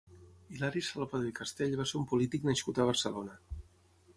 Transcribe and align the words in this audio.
Hilari 0.53 0.81
Salvadó 0.87 1.27
i 1.31 1.35
Castell 1.41 1.75
va 1.81 1.85
ser 1.91 1.99
un 2.01 2.07
polític 2.13 2.49
nascut 2.51 2.81
a 2.85 2.89
Barcelona. 2.93 3.37